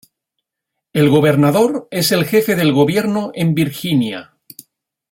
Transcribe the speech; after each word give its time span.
El 0.93 1.09
gobernador 1.11 1.87
es 1.91 2.11
el 2.11 2.25
jefe 2.25 2.55
del 2.55 2.73
gobierno 2.73 3.29
en 3.35 3.53
Virginia. 3.53 4.35